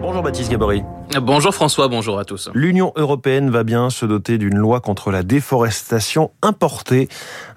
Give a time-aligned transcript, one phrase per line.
[0.00, 0.82] Bonjour Baptiste Gabory.
[1.18, 2.50] Bonjour François, bonjour à tous.
[2.54, 7.08] L'Union européenne va bien se doter d'une loi contre la déforestation importée.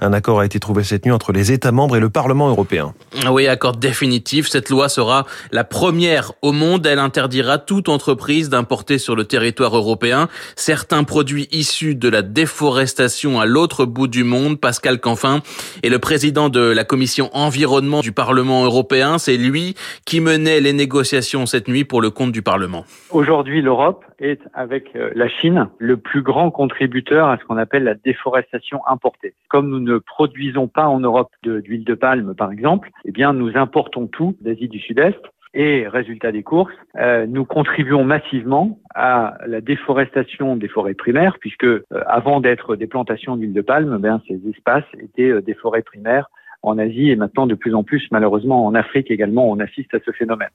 [0.01, 2.95] Un accord a été trouvé cette nuit entre les États membres et le Parlement européen.
[3.29, 4.49] Oui, accord définitif.
[4.49, 6.87] Cette loi sera la première au monde.
[6.87, 13.39] Elle interdira toute entreprise d'importer sur le territoire européen certains produits issus de la déforestation
[13.39, 14.59] à l'autre bout du monde.
[14.59, 15.41] Pascal Canfin
[15.83, 19.19] est le président de la commission environnement du Parlement européen.
[19.19, 19.75] C'est lui
[20.05, 22.83] qui menait les négociations cette nuit pour le compte du Parlement.
[23.11, 27.83] Aujourd'hui, l'Europe est, avec euh, la Chine, le plus grand contributeur à ce qu'on appelle
[27.83, 29.33] la déforestation importée.
[29.49, 33.55] Comme nous ne produisons pas en Europe d'huile de, palme, par exemple, eh bien, nous
[33.57, 35.19] importons tout d'Asie du Sud-Est.
[35.55, 41.63] Et résultat des courses, euh, nous contribuons massivement à la déforestation des forêts primaires, puisque
[41.63, 46.27] euh, avant d'être des plantations d'huile de palme, ben, ces espaces étaient des forêts primaires
[46.63, 49.99] en Asie et maintenant de plus en plus, malheureusement, en Afrique également, on assiste à
[50.03, 50.49] ce phénomène.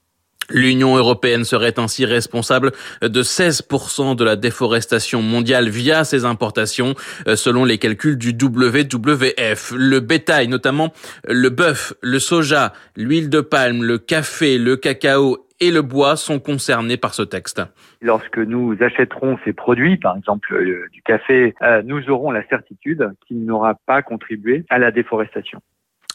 [0.50, 6.94] L'Union européenne serait ainsi responsable de 16% de la déforestation mondiale via ses importations,
[7.26, 9.72] euh, selon les calculs du WWF.
[9.76, 10.92] Le bétail, notamment
[11.26, 16.38] le bœuf, le soja, l'huile de palme, le café, le cacao et le bois sont
[16.38, 17.62] concernés par ce texte.
[18.00, 23.10] Lorsque nous achèterons ces produits, par exemple euh, du café, euh, nous aurons la certitude
[23.26, 25.60] qu'il n'aura pas contribué à la déforestation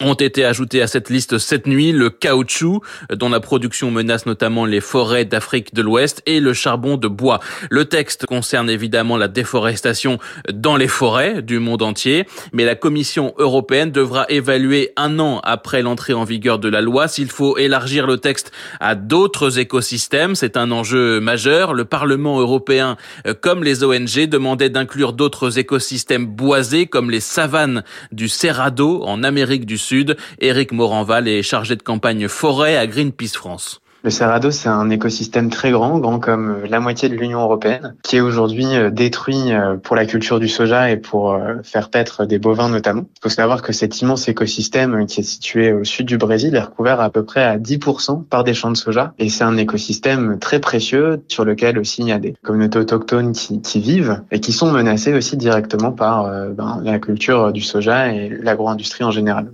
[0.01, 4.65] ont été ajoutés à cette liste cette nuit le caoutchouc, dont la production menace notamment
[4.65, 7.39] les forêts d'Afrique de l'Ouest, et le charbon de bois.
[7.69, 10.17] Le texte concerne évidemment la déforestation
[10.51, 15.81] dans les forêts du monde entier, mais la Commission européenne devra évaluer un an après
[15.81, 20.35] l'entrée en vigueur de la loi s'il faut élargir le texte à d'autres écosystèmes.
[20.35, 21.73] C'est un enjeu majeur.
[21.73, 22.97] Le Parlement européen,
[23.41, 29.65] comme les ONG, demandait d'inclure d'autres écosystèmes boisés comme les savanes du Cerrado en Amérique
[29.65, 30.17] du Sud.
[30.39, 33.81] Éric Moranval est chargé de campagne forêt à Greenpeace France.
[34.05, 37.95] Le Cerrado, c'est un écosystème très grand, grand comme euh, la moitié de l'Union européenne,
[38.03, 42.25] qui est aujourd'hui euh, détruit euh, pour la culture du soja et pour faire paître
[42.25, 43.03] des bovins notamment.
[43.03, 46.59] Il faut savoir que cet immense écosystème qui est situé au sud du Brésil est
[46.59, 49.13] recouvert à peu près à 10% par des champs de soja.
[49.19, 53.31] Et c'est un écosystème très précieux sur lequel aussi il y a des communautés autochtones
[53.31, 58.13] qui, qui vivent et qui sont menacées aussi directement par ben, la culture du soja
[58.13, 59.51] et l'agro-industrie en général.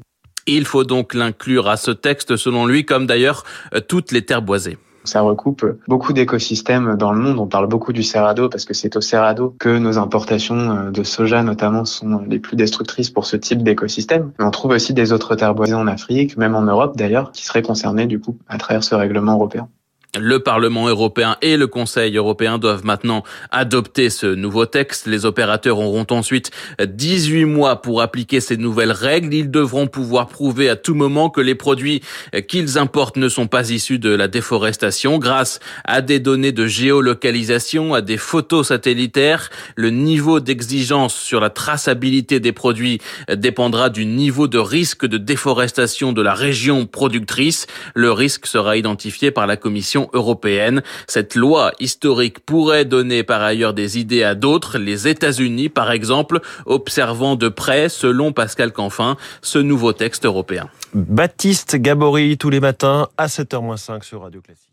[0.48, 4.42] Il faut donc l'inclure à ce texte, selon lui, comme d'ailleurs euh, toutes les terres
[4.42, 4.78] boisées.
[5.06, 7.40] Ça recoupe beaucoup d'écosystèmes dans le monde.
[7.40, 11.04] On parle beaucoup du Cerrado parce que c'est au Cerrado que nos importations euh, de
[11.04, 14.32] soja notamment sont les plus destructrices pour ce type d'écosystème.
[14.40, 17.62] On trouve aussi des autres terres boisées en Afrique, même en Europe d'ailleurs, qui seraient
[17.62, 19.70] concernées du coup à travers ce règlement européen.
[20.18, 25.06] Le Parlement européen et le Conseil européen doivent maintenant adopter ce nouveau texte.
[25.06, 26.50] Les opérateurs auront ensuite
[26.84, 29.32] 18 mois pour appliquer ces nouvelles règles.
[29.36, 32.02] Ils devront pouvoir prouver à tout moment que les produits
[32.48, 37.94] qu'ils importent ne sont pas issus de la déforestation grâce à des données de géolocalisation,
[37.94, 39.52] à des photos satellitaires.
[39.76, 43.00] Le niveau d'exigence sur la traçabilité des produits
[43.32, 47.68] dépendra du niveau de risque de déforestation de la région productrice.
[47.94, 50.82] Le risque sera identifié par la Commission européenne.
[51.08, 56.40] Cette loi historique pourrait donner par ailleurs des idées à d'autres, les États-Unis par exemple,
[56.66, 60.70] observant de près, selon Pascal Canfin, ce nouveau texte européen.
[60.94, 64.69] Baptiste Gabory tous les matins à 7h05 sur Radio Classique.